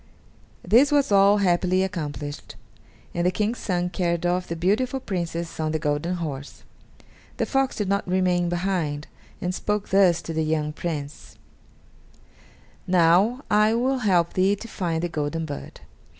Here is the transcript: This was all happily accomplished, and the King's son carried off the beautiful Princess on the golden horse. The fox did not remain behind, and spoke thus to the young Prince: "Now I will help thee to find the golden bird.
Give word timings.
This 0.67 0.91
was 0.91 1.11
all 1.11 1.37
happily 1.37 1.83
accomplished, 1.83 2.55
and 3.13 3.23
the 3.23 3.29
King's 3.29 3.59
son 3.59 3.91
carried 3.91 4.25
off 4.25 4.47
the 4.47 4.55
beautiful 4.55 4.99
Princess 4.99 5.59
on 5.59 5.73
the 5.73 5.77
golden 5.77 6.15
horse. 6.15 6.63
The 7.37 7.45
fox 7.45 7.75
did 7.75 7.87
not 7.87 8.07
remain 8.07 8.49
behind, 8.49 9.05
and 9.41 9.53
spoke 9.53 9.89
thus 9.89 10.23
to 10.23 10.33
the 10.33 10.43
young 10.43 10.73
Prince: 10.73 11.35
"Now 12.87 13.43
I 13.51 13.75
will 13.75 13.99
help 13.99 14.33
thee 14.33 14.55
to 14.55 14.67
find 14.67 15.03
the 15.03 15.07
golden 15.07 15.45
bird. 15.45 15.81